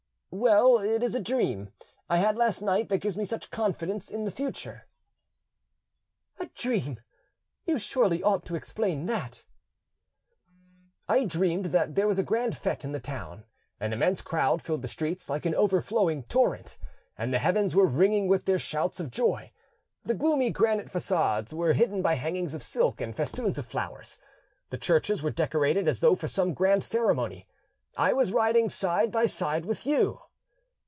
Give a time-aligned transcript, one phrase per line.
[0.33, 1.73] "Well, it is a dream
[2.09, 4.85] I had last night that gives me such confidence in the future."
[6.39, 7.01] "A dream!
[7.65, 9.43] You surely ought to explain that."
[11.09, 13.43] "I dreamed that there was a grand fete in the town:
[13.77, 16.77] an immense crowd filled the streets like an overflowing torrent,
[17.17, 19.51] and the heavens were ringing with their shouts of joy;
[20.05, 24.17] the gloomy granite facades were hidden by hangings of silk and festoons of flowers;
[24.69, 27.49] the churches were decorated as though for some grand ceremony.
[27.97, 30.21] I was riding side by side with you."